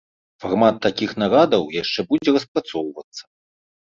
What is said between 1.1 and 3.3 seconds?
нарадаў яшчэ будзе распрацоўвацца.